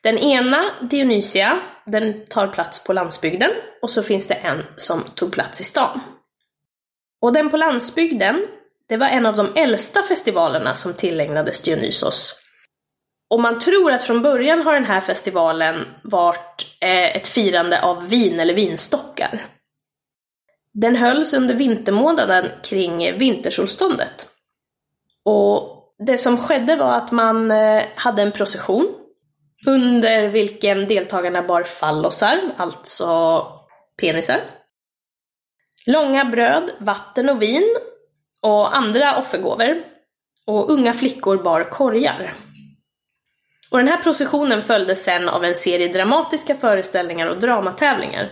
Den 0.04 0.18
ena, 0.18 0.72
Dionysia, 0.82 1.62
den 1.86 2.26
tar 2.26 2.48
plats 2.48 2.84
på 2.84 2.94
landsbygden 2.94 3.52
och 3.82 3.92
så 3.92 4.04
finns 4.04 4.28
det 4.28 4.34
en 4.34 4.66
som 4.76 5.04
tog 5.04 5.32
plats 5.32 5.62
i 5.62 5.64
stan. 5.64 6.00
Och 7.22 7.34
den 7.34 7.50
på 7.50 7.58
landsbygden, 7.58 8.48
det 8.92 8.98
var 8.98 9.08
en 9.08 9.26
av 9.26 9.36
de 9.36 9.54
äldsta 9.56 10.04
festivalerna 10.04 10.76
som 10.76 10.94
tillägnades 10.94 11.62
Dionysos. 11.62 12.42
Och 13.30 13.40
man 13.40 13.60
tror 13.60 13.92
att 13.92 14.04
från 14.04 14.22
början 14.22 14.62
har 14.62 14.74
den 14.74 14.86
här 14.86 15.02
festivalen 15.02 15.86
varit 16.04 16.78
eh, 16.82 17.16
ett 17.16 17.28
firande 17.28 17.82
av 17.82 18.10
vin 18.10 18.40
eller 18.40 18.54
vinstockar. 18.54 19.46
Den 20.74 20.96
hölls 20.96 21.34
under 21.34 21.56
vintermånaden 21.56 22.52
kring 22.64 23.18
vintersolståndet. 23.18 24.28
Och 25.26 25.94
det 26.06 26.18
som 26.18 26.38
skedde 26.38 26.76
var 26.76 26.98
att 26.98 27.12
man 27.12 27.52
eh, 27.52 27.84
hade 27.96 28.22
en 28.22 28.32
procession 28.32 28.96
under 29.68 30.28
vilken 30.28 30.88
deltagarna 30.88 31.42
bar 31.42 31.64
fallosar, 31.64 32.42
alltså 32.58 33.48
penisar. 34.02 34.44
Långa 35.86 36.26
bröd, 36.26 36.72
vatten 36.80 37.30
och 37.30 37.42
vin 37.42 37.76
och 38.42 38.76
andra 38.76 39.18
offergåvor. 39.18 39.84
Och 40.48 40.72
unga 40.72 40.94
flickor 40.94 41.44
bar 41.44 41.70
korgar. 41.70 42.34
Och 43.72 43.78
den 43.78 43.88
här 43.88 43.98
processionen 43.98 44.62
följdes 44.62 45.04
sen 45.04 45.30
av 45.30 45.46
en 45.46 45.56
serie 45.56 45.94
dramatiska 45.94 46.56
föreställningar 46.56 47.28
och 47.28 47.40
dramatävlingar 47.40 48.32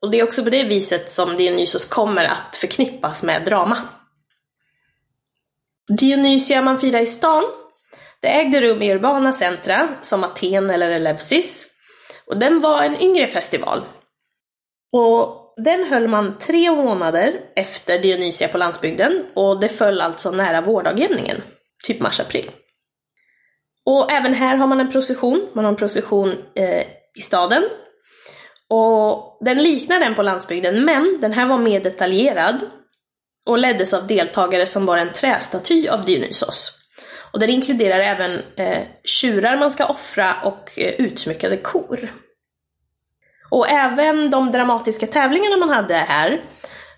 och 0.00 0.10
det 0.10 0.20
är 0.20 0.24
också 0.24 0.44
på 0.44 0.50
det 0.50 0.64
viset 0.64 1.10
som 1.10 1.36
Dionysos 1.36 1.84
kommer 1.84 2.24
att 2.24 2.56
förknippas 2.56 3.22
med 3.22 3.44
drama. 3.44 3.78
Dionysia 5.98 6.62
man 6.62 6.78
firar 6.80 7.00
i 7.00 7.06
stan, 7.06 7.44
det 8.20 8.28
ägde 8.28 8.60
rum 8.60 8.82
i 8.82 8.92
urbana 8.92 9.32
centra 9.32 9.88
som 10.00 10.24
Aten 10.24 10.70
eller 10.70 10.90
Eleusis. 10.90 11.66
Och 12.26 12.38
den 12.38 12.60
var 12.60 12.82
en 12.82 13.02
yngre 13.02 13.26
festival. 13.26 13.84
Och 14.92 15.47
den 15.64 15.84
höll 15.84 16.08
man 16.08 16.38
tre 16.38 16.70
månader 16.70 17.40
efter 17.56 17.98
Dionysia 17.98 18.48
på 18.48 18.58
landsbygden 18.58 19.24
och 19.34 19.60
det 19.60 19.68
föll 19.68 20.00
alltså 20.00 20.30
nära 20.30 20.60
vårdagjämningen, 20.60 21.42
typ 21.86 22.00
mars-april. 22.00 22.50
Och 23.86 24.12
även 24.12 24.34
här 24.34 24.56
har 24.56 24.66
man 24.66 24.80
en 24.80 24.90
procession, 24.90 25.48
man 25.52 25.64
har 25.64 25.72
en 25.72 25.76
procession 25.76 26.34
eh, 26.54 26.82
i 27.18 27.20
staden 27.20 27.64
och 28.70 29.38
den 29.40 29.62
liknar 29.62 30.00
den 30.00 30.14
på 30.14 30.22
landsbygden, 30.22 30.84
men 30.84 31.18
den 31.20 31.32
här 31.32 31.46
var 31.46 31.58
mer 31.58 31.80
detaljerad 31.80 32.60
och 33.46 33.58
leddes 33.58 33.94
av 33.94 34.06
deltagare 34.06 34.66
som 34.66 34.86
var 34.86 34.96
en 34.96 35.12
trästaty 35.12 35.88
av 35.88 36.04
Dionysos. 36.04 36.78
Och 37.32 37.40
den 37.40 37.50
inkluderar 37.50 38.00
även 38.00 38.42
eh, 38.56 38.82
tjurar 39.04 39.56
man 39.56 39.70
ska 39.70 39.86
offra 39.86 40.36
och 40.44 40.78
eh, 40.78 40.94
utsmyckade 40.98 41.56
kor. 41.56 42.10
Och 43.50 43.68
även 43.68 44.30
de 44.30 44.50
dramatiska 44.50 45.06
tävlingarna 45.06 45.56
man 45.56 45.70
hade 45.70 45.94
här 45.94 46.44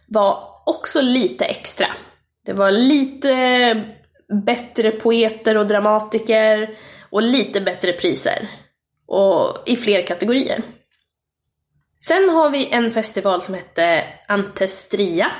var 0.06 0.48
också 0.66 1.00
lite 1.00 1.44
extra. 1.44 1.86
Det 2.46 2.52
var 2.52 2.70
lite 2.70 3.84
bättre 4.44 4.90
poeter 4.90 5.56
och 5.56 5.66
dramatiker 5.66 6.78
och 7.10 7.22
lite 7.22 7.60
bättre 7.60 7.92
priser. 7.92 8.48
Och 9.06 9.62
i 9.66 9.76
fler 9.76 10.06
kategorier. 10.06 10.62
Sen 11.98 12.28
har 12.28 12.50
vi 12.50 12.68
en 12.70 12.90
festival 12.90 13.42
som 13.42 13.54
hette 13.54 14.04
Antestria. 14.28 15.32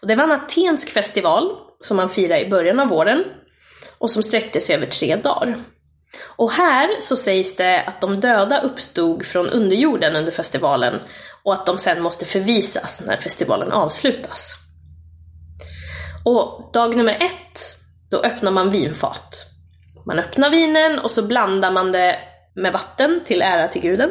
Och 0.00 0.08
det 0.08 0.14
var 0.16 0.24
en 0.24 0.32
atensk 0.32 0.90
festival 0.90 1.50
som 1.80 1.96
man 1.96 2.08
firade 2.08 2.40
i 2.40 2.50
början 2.50 2.80
av 2.80 2.88
våren 2.88 3.24
och 3.98 4.10
som 4.10 4.22
sträckte 4.22 4.60
sig 4.60 4.76
över 4.76 4.86
tre 4.86 5.16
dagar. 5.16 5.64
Och 6.24 6.52
här 6.52 7.00
så 7.00 7.16
sägs 7.16 7.56
det 7.56 7.82
att 7.82 8.00
de 8.00 8.20
döda 8.20 8.60
uppstod 8.60 9.26
från 9.26 9.48
underjorden 9.48 10.16
under 10.16 10.32
festivalen 10.32 11.00
och 11.42 11.52
att 11.52 11.66
de 11.66 11.78
sen 11.78 12.02
måste 12.02 12.24
förvisas 12.24 13.02
när 13.06 13.16
festivalen 13.16 13.72
avslutas. 13.72 14.54
Och 16.24 16.70
dag 16.72 16.96
nummer 16.96 17.12
ett, 17.12 17.60
då 18.10 18.20
öppnar 18.20 18.50
man 18.50 18.70
vinfat. 18.70 19.46
Man 20.06 20.18
öppnar 20.18 20.50
vinen 20.50 20.98
och 20.98 21.10
så 21.10 21.22
blandar 21.22 21.70
man 21.70 21.92
det 21.92 22.18
med 22.54 22.72
vatten 22.72 23.20
till 23.24 23.42
ära 23.42 23.68
till 23.68 23.82
guden. 23.82 24.10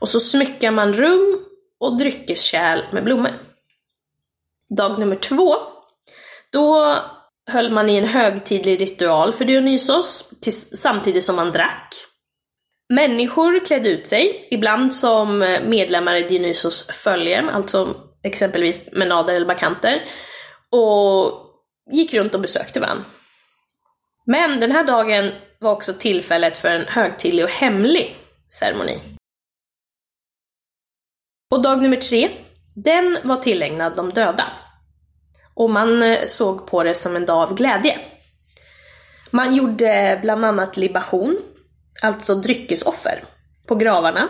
Och 0.00 0.08
så 0.08 0.20
smyckar 0.20 0.70
man 0.70 0.94
rum 0.94 1.44
och 1.80 1.98
dryckeskärl 1.98 2.82
med 2.92 3.04
blommor. 3.04 3.32
Dag 4.76 4.98
nummer 4.98 5.16
två, 5.16 5.56
då 6.52 6.96
höll 7.48 7.70
man 7.70 7.88
i 7.88 7.96
en 7.96 8.08
högtidlig 8.08 8.80
ritual 8.80 9.32
för 9.32 9.44
Dionysos 9.44 10.32
samtidigt 10.74 11.24
som 11.24 11.36
man 11.36 11.52
drack. 11.52 11.94
Människor 12.94 13.64
klädde 13.64 13.88
ut 13.88 14.06
sig, 14.06 14.48
ibland 14.50 14.94
som 14.94 15.42
eh, 15.42 15.62
medlemmar 15.62 16.14
i 16.14 16.22
Dionysos 16.22 16.86
följe, 16.86 17.50
alltså 17.50 17.96
exempelvis 18.22 18.80
menader 18.92 19.34
eller 19.34 19.46
bakanter, 19.46 20.02
och 20.70 21.32
gick 21.90 22.14
runt 22.14 22.34
och 22.34 22.40
besökte 22.40 22.80
varandra. 22.80 23.04
Men 24.26 24.60
den 24.60 24.70
här 24.70 24.84
dagen 24.84 25.32
var 25.60 25.72
också 25.72 25.92
tillfället 25.92 26.56
för 26.56 26.68
en 26.68 26.86
högtidlig 26.86 27.44
och 27.44 27.50
hemlig 27.50 28.16
ceremoni. 28.58 28.98
Och 31.50 31.62
dag 31.62 31.82
nummer 31.82 31.96
tre, 31.96 32.30
den 32.74 33.18
var 33.24 33.36
tillägnad 33.36 33.96
de 33.96 34.10
döda. 34.10 34.44
Och 35.58 35.70
man 35.70 36.02
eh, 36.02 36.26
såg 36.26 36.66
på 36.66 36.82
det 36.82 36.94
som 36.94 37.16
en 37.16 37.26
dag 37.26 37.42
av 37.42 37.54
glädje. 37.54 37.98
Man 39.30 39.54
gjorde 39.54 40.18
bland 40.22 40.44
annat 40.44 40.76
libation, 40.76 41.38
alltså 42.02 42.34
dryckesoffer, 42.34 43.24
på 43.66 43.74
gravarna. 43.74 44.28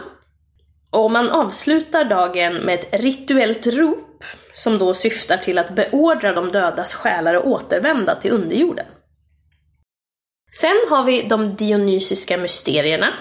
Och 0.93 1.11
man 1.11 1.31
avslutar 1.31 2.05
dagen 2.05 2.55
med 2.55 2.75
ett 2.75 3.01
rituellt 3.01 3.67
rop 3.67 4.25
som 4.55 4.79
då 4.79 4.95
syftar 4.95 5.37
till 5.37 5.59
att 5.59 5.75
beordra 5.75 6.33
de 6.33 6.53
dödas 6.53 6.95
själar 6.95 7.35
att 7.35 7.45
återvända 7.45 8.15
till 8.15 8.33
underjorden. 8.33 8.87
Sen 10.61 10.77
har 10.91 11.05
vi 11.05 11.23
de 11.23 11.57
dionysiska 11.57 12.37
mysterierna, 12.37 13.15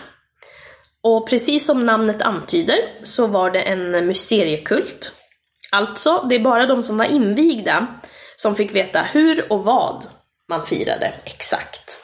och 1.04 1.30
precis 1.30 1.66
som 1.66 1.86
namnet 1.86 2.22
antyder 2.22 2.78
så 3.04 3.28
var 3.28 3.52
det 3.52 3.62
en 3.62 4.08
mysteriekult. 4.08 5.17
Alltså, 5.72 6.26
det 6.30 6.36
är 6.36 6.40
bara 6.40 6.66
de 6.66 6.84
som 6.84 6.98
var 6.98 7.06
invigda 7.06 7.88
som 8.36 8.56
fick 8.56 8.76
veta 8.76 9.02
hur 9.02 9.52
och 9.52 9.64
vad 9.64 10.04
man 10.50 10.66
firade 10.66 11.14
exakt. 11.26 12.00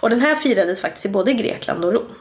Och 0.00 0.10
den 0.10 0.20
här 0.20 0.34
firades 0.34 0.80
faktiskt 0.80 1.06
i 1.06 1.08
både 1.08 1.32
Grekland 1.32 1.84
och 1.84 1.92
Rom. 1.92 2.14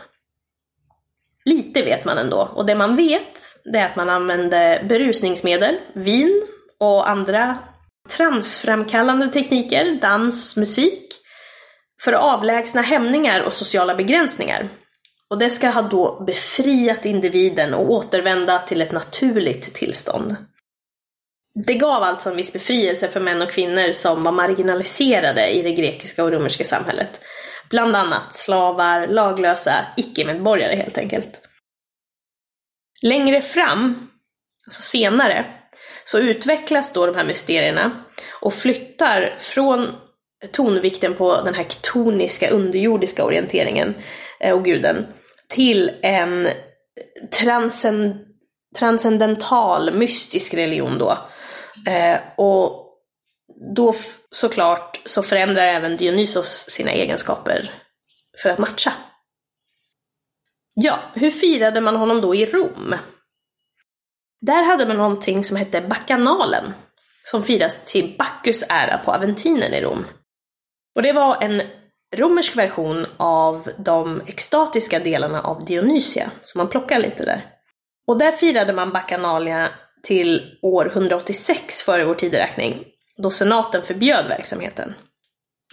Lite 1.46 1.82
vet 1.82 2.06
man 2.06 2.18
ändå, 2.18 2.50
och 2.56 2.66
det 2.66 2.75
man 2.75 2.96
vet 2.96 3.39
det 3.63 3.78
är 3.78 3.86
att 3.86 3.96
man 3.96 4.10
använde 4.10 4.86
berusningsmedel, 4.89 5.78
vin 5.94 6.42
och 6.80 7.10
andra 7.10 7.58
transframkallande 8.10 9.28
tekniker, 9.28 10.00
dans, 10.01 10.58
musik, 10.58 11.13
för 12.04 12.13
att 12.13 12.22
avlägsna 12.22 12.82
hämningar 12.82 13.42
och 13.42 13.54
sociala 13.54 13.96
begränsningar. 13.96 14.70
Och 15.29 15.38
det 15.38 15.50
ska 15.50 15.69
ha 15.69 15.81
då 15.81 16.24
befriat 16.27 17.05
individen 17.05 17.74
och 17.74 17.91
återvända 17.91 18.59
till 18.59 18.81
ett 18.81 18.91
naturligt 18.91 19.74
tillstånd. 19.74 20.36
Det 21.65 21.74
gav 21.74 22.03
alltså 22.03 22.29
en 22.29 22.36
viss 22.36 22.53
befrielse 22.53 23.07
för 23.07 23.19
män 23.19 23.41
och 23.41 23.51
kvinnor 23.51 23.91
som 23.91 24.21
var 24.21 24.31
marginaliserade 24.31 25.48
i 25.48 25.62
det 25.62 25.71
grekiska 25.71 26.24
och 26.24 26.31
romerska 26.31 26.63
samhället. 26.63 27.21
Bland 27.69 27.95
annat 27.95 28.33
slavar, 28.33 29.07
laglösa, 29.07 29.86
icke-medborgare 29.98 30.75
helt 30.75 30.98
enkelt. 30.98 31.39
Längre 33.01 33.41
fram, 33.41 34.09
alltså 34.65 34.81
senare, 34.81 35.45
så 36.05 36.19
utvecklas 36.19 36.93
då 36.93 37.05
de 37.05 37.15
här 37.15 37.25
mysterierna 37.25 38.03
och 38.41 38.53
flyttar 38.53 39.36
från 39.39 39.95
tonvikten 40.51 41.15
på 41.15 41.41
den 41.41 41.53
här 41.53 41.63
ktoniska 41.63 42.50
underjordiska 42.50 43.25
orienteringen 43.25 43.95
eh, 44.39 44.53
och 44.53 44.65
guden 44.65 45.07
till 45.53 45.91
en 46.01 46.48
transcend 47.32 48.25
transcendental, 48.77 49.94
mystisk 49.94 50.53
religion 50.53 50.98
då. 50.98 51.18
Eh, 51.88 52.20
och 52.38 52.86
då 53.75 53.94
såklart 54.32 55.01
så 55.06 55.24
förändrar 55.24 55.63
även 55.63 55.98
Dionysos 55.98 56.65
sina 56.70 56.91
egenskaper 56.91 57.72
för 58.41 58.50
att 58.50 58.60
matcha. 58.60 58.94
Ja, 60.74 61.00
hur 61.13 61.32
firade 61.32 61.82
man 61.82 61.96
honom 61.96 62.22
då 62.22 62.36
i 62.36 62.46
Rom? 62.46 62.96
Där 64.41 64.63
hade 64.63 64.86
man 64.86 64.98
någonting 64.98 65.44
som 65.44 65.58
hette 65.58 65.82
Bacchanalen, 65.82 66.74
som 67.24 67.44
firas 67.44 67.86
till 67.86 68.15
Bacchus 68.18 68.63
ära 68.70 68.98
på 68.98 69.12
Aventinen 69.12 69.74
i 69.74 69.82
Rom. 69.82 70.06
Och 70.96 71.01
det 71.01 71.13
var 71.13 71.44
en 71.44 71.62
romersk 72.16 72.58
version 72.58 73.06
av 73.18 73.70
de 73.78 74.22
extatiska 74.28 75.00
delarna 75.00 75.42
av 75.42 75.66
Dionysia, 75.66 76.32
som 76.44 76.60
man 76.60 76.70
plockar 76.70 77.00
lite 77.00 77.25
där. 77.25 77.46
Och 78.08 78.18
där 78.18 78.32
firade 78.32 78.74
man 78.74 78.92
Bacchanalia 78.92 79.70
till 80.04 80.58
år 80.62 80.88
186 80.88 81.82
före 81.82 82.06
vår 82.06 82.16
tideräkning, 82.16 82.86
då 83.18 83.30
senaten 83.30 83.84
förbjöd 83.84 84.28
verksamheten. 84.28 84.94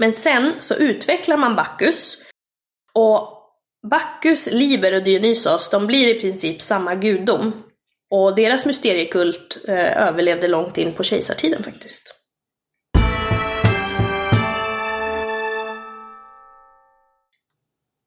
Men 0.01 0.13
sen 0.13 0.55
så 0.59 0.75
utvecklar 0.75 1.37
man 1.37 1.57
Bacchus, 1.57 2.19
och 2.97 3.37
Bacchus, 3.91 4.49
Liber 4.53 4.95
och 4.95 5.03
Dionysos, 5.03 5.71
de 5.71 5.87
blir 5.87 6.17
i 6.17 6.21
princip 6.21 6.63
samma 6.63 6.95
gudom. 6.95 7.63
Och 8.11 8.35
deras 8.35 8.67
mysteriekult 8.67 9.65
eh, 9.69 10.07
överlevde 10.07 10.49
långt 10.49 10.79
in 10.79 10.93
på 10.93 11.03
kejsartiden 11.03 11.63
faktiskt. 11.63 12.15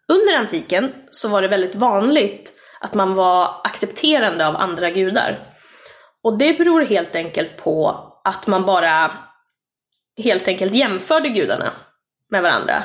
Under 0.10 0.38
antiken 0.38 0.94
så 1.12 1.30
var 1.30 1.42
det 1.42 1.48
väldigt 1.48 1.76
vanligt 1.76 2.54
att 2.80 2.94
man 2.94 3.16
var 3.16 3.62
accepterande 3.64 4.48
av 4.48 4.56
andra 4.56 4.90
gudar. 4.90 5.40
Och 6.24 6.38
det 6.38 6.58
beror 6.58 6.82
helt 6.82 7.16
enkelt 7.16 7.58
på 7.58 8.06
att 8.24 8.48
man 8.48 8.66
bara 8.66 9.12
helt 10.24 10.48
enkelt 10.48 10.74
jämförde 10.74 11.30
gudarna 11.30 11.72
med 12.30 12.44
varandra. 12.44 12.84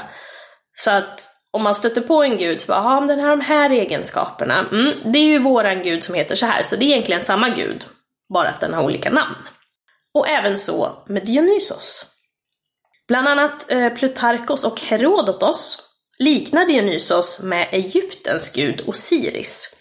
Så 0.73 0.91
att 0.91 1.21
om 1.51 1.63
man 1.63 1.75
stötte 1.75 2.01
på 2.01 2.23
en 2.23 2.37
gud 2.37 2.61
så 2.61 2.67
bara, 2.67 2.79
ja 2.79 3.01
den 3.01 3.21
har 3.21 3.31
de 3.31 3.41
här 3.41 3.71
egenskaperna, 3.71 4.67
mm, 4.73 5.13
det 5.13 5.19
är 5.19 5.25
ju 5.25 5.39
våran 5.39 5.83
gud 5.83 6.05
som 6.05 6.15
heter 6.15 6.35
så 6.35 6.47
här, 6.47 6.63
så 6.63 6.77
det 6.77 6.85
är 6.85 6.89
egentligen 6.89 7.21
samma 7.21 7.49
gud, 7.49 7.85
bara 8.35 8.49
att 8.49 8.61
den 8.61 8.75
har 8.75 8.83
olika 8.83 9.11
namn. 9.11 9.37
Och 10.15 10.29
även 10.29 10.59
så 10.59 11.05
med 11.07 11.27
Dionysos. 11.27 12.07
Bland 13.09 13.29
annat 13.29 13.73
eh, 13.73 13.93
Plutarkos 13.93 14.65
och 14.65 14.81
Herodotos 14.81 15.84
liknar 16.19 16.67
Dionysos 16.67 17.41
med 17.43 17.69
Egyptens 17.73 18.53
gud 18.53 18.83
Osiris. 18.87 19.77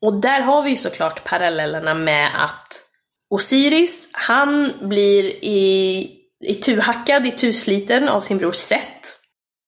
Och 0.00 0.20
där 0.20 0.40
har 0.40 0.62
vi 0.62 0.70
ju 0.70 0.76
såklart 0.76 1.24
parallellerna 1.24 1.94
med 1.94 2.44
att 2.44 2.80
Osiris, 3.30 4.08
han 4.12 4.72
blir 4.88 5.24
i, 5.44 6.10
i 6.44 6.54
tuhackad, 6.54 7.26
i 7.26 7.30
tusliten 7.30 8.08
av 8.08 8.20
sin 8.20 8.38
bror 8.38 8.52
Set. 8.52 9.20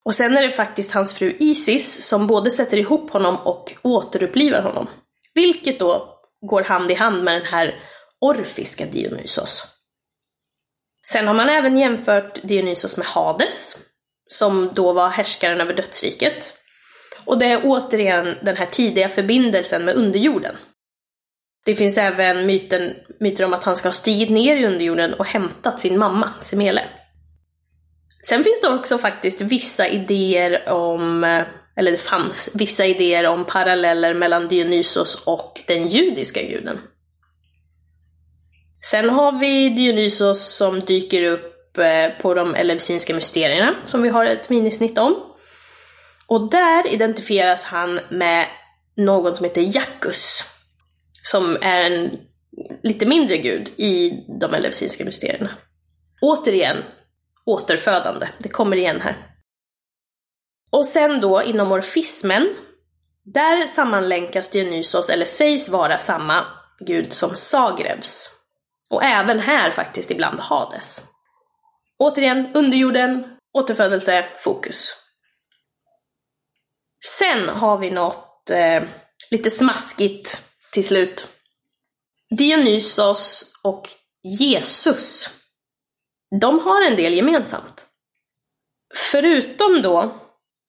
Och 0.05 0.15
sen 0.15 0.37
är 0.37 0.43
det 0.43 0.53
faktiskt 0.53 0.93
hans 0.93 1.15
fru 1.15 1.37
Isis 1.39 2.07
som 2.07 2.27
både 2.27 2.51
sätter 2.51 2.77
ihop 2.77 3.11
honom 3.11 3.37
och 3.37 3.75
återupplivar 3.83 4.63
honom. 4.63 4.89
Vilket 5.35 5.79
då 5.79 6.09
går 6.41 6.63
hand 6.63 6.91
i 6.91 6.95
hand 6.95 7.25
med 7.25 7.35
den 7.35 7.47
här 7.47 7.75
orfiska 8.21 8.87
Dionysos. 8.87 9.67
Sen 11.13 11.27
har 11.27 11.35
man 11.35 11.49
även 11.49 11.79
jämfört 11.79 12.43
Dionysos 12.43 12.97
med 12.97 13.07
Hades, 13.07 13.79
som 14.27 14.71
då 14.75 14.93
var 14.93 15.09
härskaren 15.09 15.61
över 15.61 15.75
dödsriket. 15.75 16.53
Och 17.25 17.39
det 17.39 17.47
är 17.47 17.61
återigen 17.65 18.35
den 18.43 18.57
här 18.57 18.67
tidiga 18.67 19.09
förbindelsen 19.09 19.85
med 19.85 19.95
underjorden. 19.95 20.57
Det 21.65 21.75
finns 21.75 21.99
även 21.99 22.47
myten, 22.47 22.95
myter 23.21 23.45
om 23.45 23.55
att 23.55 23.65
han 23.65 23.77
ska 23.77 23.89
ha 23.89 23.93
stigit 23.93 24.31
ner 24.31 24.57
i 24.57 24.67
underjorden 24.67 25.15
och 25.15 25.27
hämtat 25.27 25.81
sin 25.81 25.99
mamma, 25.99 26.33
Semele. 26.41 26.85
Sen 28.27 28.45
finns 28.45 28.61
det 28.61 28.69
också 28.69 28.99
faktiskt 28.99 29.41
vissa 29.41 29.89
idéer 29.89 30.69
om, 30.73 31.25
eh, 31.25 31.43
eller 31.77 31.93
det 31.93 31.99
fanns 31.99 32.51
vissa 32.55 32.87
idéer 32.87 33.27
om 33.27 33.45
paralleller 33.45 34.15
mellan 34.15 34.49
Dionysos 34.49 35.23
och 35.25 35.61
den 35.67 35.89
judiska 35.89 36.43
guden. 36.43 36.79
Sen 38.91 39.11
har 39.11 39.33
vi 39.33 39.69
Dionysos 39.69 40.57
som 40.57 40.81
dyker 40.81 41.23
upp 41.23 41.56
Eh, 41.79 42.11
på 42.21 42.35
de 42.35 42.55
eleusinska 42.55 43.15
mysterierna, 43.15 43.75
som 43.85 44.03
vi 44.03 44.09
har 44.09 44.25
ett 44.25 44.51
minisnitt 44.51 44.99
om. 44.99 45.23
Och 46.27 46.51
där 46.51 46.87
identifieras 46.87 47.65
han 47.65 48.01
med 48.11 48.47
någon 48.97 49.37
som 49.37 49.45
heter 49.45 49.77
Jackus, 49.77 50.45
som 51.23 51.57
är 51.61 51.91
en 51.91 52.11
lite 52.83 53.07
mindre 53.07 53.37
gud 53.37 53.69
i 53.77 54.11
de 54.41 54.55
eleusinska 54.55 55.05
mysterierna. 55.05 55.51
Återigen, 56.23 56.77
återfödande. 57.47 58.29
Det 58.39 58.49
kommer 58.49 58.77
igen 58.77 59.01
här. 59.01 59.17
Och 60.71 60.87
sen 60.87 61.21
då 61.21 61.43
inom 61.43 61.69
morfismen, 61.69 62.55
där 63.25 63.67
sammanlänkas 63.67 64.51
Dionysos, 64.51 65.11
eller 65.11 65.25
sägs 65.25 65.69
vara 65.69 65.99
samma 65.99 66.45
gud 66.87 67.13
som 67.13 67.31
Sagrevs. 67.37 68.31
Och 68.91 69.05
även 69.05 69.41
här 69.41 69.71
faktiskt 69.71 70.11
ibland 70.11 70.41
Hades. 70.41 71.16
Återigen, 71.99 72.55
underjorden, 72.55 73.37
återfödelse, 73.53 74.27
fokus. 74.39 74.95
Sen 77.05 77.49
har 77.49 77.79
vi 77.79 77.91
något 77.91 78.51
eh, 78.51 78.83
lite 79.31 79.51
smaskigt 79.51 80.41
till 80.73 80.87
slut. 80.87 81.29
Dionysos 82.31 83.53
och 83.63 83.89
Jesus 84.23 85.31
de 86.41 86.59
har 86.59 86.83
en 86.83 86.97
del 86.97 87.15
gemensamt. 87.15 87.87
Förutom 88.95 89.83
då 89.83 90.15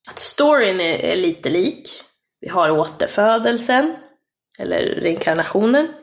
att 0.09 0.19
storyn 0.19 0.81
är, 0.81 1.15
lite 1.15 1.49
lik, 1.49 2.03
vi 2.41 2.49
har 2.49 2.71
återfödelsen, 2.71 3.95
eller 4.59 4.77
reinkarnationen, 4.77 5.93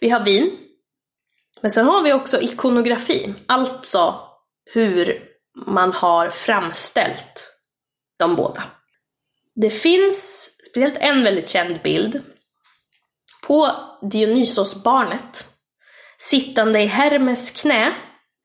vi 0.00 0.08
har 0.08 0.24
vin, 0.24 0.58
men 1.60 1.70
sen 1.70 1.86
har 1.86 2.02
vi 2.02 2.12
också 2.12 2.40
ikonografi, 2.40 3.34
alltså 3.46 4.14
hur 4.72 5.22
man 5.66 5.92
har 5.92 6.30
framställt 6.30 7.56
de 8.18 8.36
båda. 8.36 8.62
Det 9.54 9.70
finns 9.70 10.50
speciellt 10.70 10.96
en 10.96 11.24
väldigt 11.24 11.48
känd 11.48 11.82
bild 11.82 12.22
på 13.46 13.70
Dionysos-barnet 14.10 15.46
sittande 16.18 16.82
i 16.82 16.86
Hermes 16.86 17.62
knä 17.62 17.94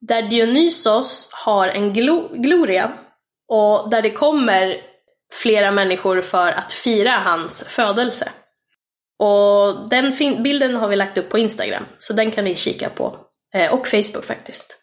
där 0.01 0.21
Dionysos 0.21 1.29
har 1.32 1.67
en 1.67 1.93
glo 1.93 2.29
gloria 2.34 2.91
och 3.47 3.89
där 3.89 4.01
det 4.01 4.12
kommer 4.12 4.82
flera 5.34 5.71
människor 5.71 6.21
för 6.21 6.51
att 6.51 6.71
fira 6.71 7.12
hans 7.12 7.63
födelse. 7.63 8.29
Och 9.19 9.89
den 9.89 10.13
bilden 10.43 10.75
har 10.75 10.88
vi 10.88 10.95
lagt 10.95 11.17
upp 11.17 11.29
på 11.29 11.38
Instagram, 11.38 11.86
så 11.97 12.13
den 12.13 12.32
kan 12.32 12.43
ni 12.43 12.55
kika 12.55 12.89
på. 12.89 13.17
Eh, 13.53 13.73
och 13.73 13.88
Facebook 13.88 14.25
faktiskt. 14.25 14.79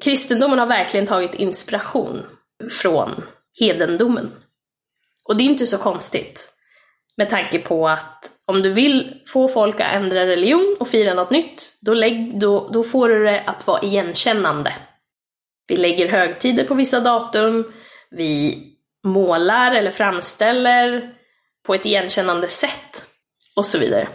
Kristendomen 0.00 0.58
har 0.58 0.66
verkligen 0.66 1.06
tagit 1.06 1.34
inspiration 1.34 2.26
från 2.70 3.24
hedendomen. 3.60 4.32
Och 5.28 5.36
det 5.36 5.42
är 5.42 5.46
inte 5.46 5.66
så 5.66 5.78
konstigt. 5.78 6.52
Med 7.16 7.30
tanke 7.30 7.58
på 7.58 7.88
att 7.88 8.30
om 8.44 8.62
du 8.62 8.72
vill 8.72 9.22
få 9.28 9.48
folk 9.48 9.80
att 9.80 9.92
ändra 9.92 10.26
religion 10.26 10.76
och 10.80 10.88
fira 10.88 11.14
något 11.14 11.30
nytt, 11.30 11.78
då, 11.80 11.94
lägg, 11.94 12.40
då, 12.40 12.68
då 12.72 12.82
får 12.82 13.08
du 13.08 13.24
det 13.24 13.40
att 13.46 13.66
vara 13.66 13.82
igenkännande. 13.82 14.74
Vi 15.68 15.76
lägger 15.76 16.08
högtider 16.08 16.64
på 16.64 16.74
vissa 16.74 17.00
datum, 17.00 17.72
vi 18.10 18.62
målar 19.04 19.74
eller 19.74 19.90
framställer 19.90 21.14
på 21.66 21.74
ett 21.74 21.86
igenkännande 21.86 22.48
sätt 22.48 23.06
och 23.56 23.66
så 23.66 23.78
vidare. 23.78 24.08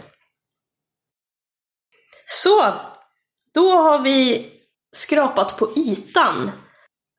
Så, 2.26 2.74
då 3.54 3.70
har 3.70 3.98
vi 3.98 4.48
skrapat 4.92 5.58
på 5.58 5.70
ytan 5.76 6.50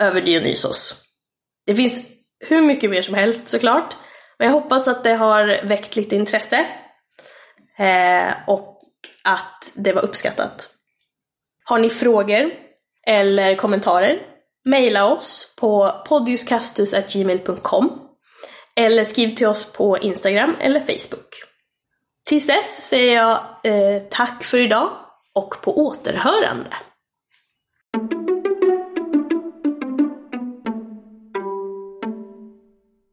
över 0.04 0.22
Dionysos. 0.22 1.04
Det 1.66 1.76
finns 1.76 2.08
hur 2.40 2.62
mycket 2.62 2.90
mer 2.90 3.02
som 3.02 3.14
helst 3.14 3.50
såklart, 3.50 3.96
men 4.40 4.48
jag 4.48 4.54
hoppas 4.54 4.88
att 4.88 5.04
det 5.04 5.14
har 5.14 5.68
väckt 5.68 5.96
lite 5.96 6.16
intresse 6.16 6.66
eh, 7.78 8.34
och 8.48 8.82
att 9.24 9.72
det 9.76 9.94
var 9.94 10.02
uppskattat. 10.02 10.70
Har 11.66 11.80
ni 11.80 11.90
frågor 11.90 12.54
eller 13.08 13.56
kommentarer? 13.56 14.22
Mejla 14.66 15.06
oss 15.06 15.56
på 15.58 15.92
podiuscastus.gmail.com 16.08 18.00
eller 18.76 19.04
skriv 19.04 19.36
till 19.36 19.48
oss 19.48 19.66
på 19.72 19.98
Instagram 19.98 20.56
eller 20.60 20.80
Facebook. 20.80 21.30
Tills 22.26 22.48
dess 22.48 22.88
säger 22.88 23.16
jag 23.16 23.40
eh, 23.64 24.02
tack 24.10 24.44
för 24.44 24.58
idag 24.58 24.90
och 25.34 25.62
på 25.62 25.78
återhörande. 25.78 26.70